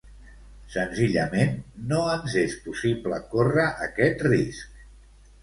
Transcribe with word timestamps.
Senzillament, 0.75 1.53
no 1.91 1.99
ens 2.15 2.39
és 2.45 2.57
possible 2.65 3.21
córrer 3.35 3.69
aquest 3.91 4.27
risc. 4.31 4.83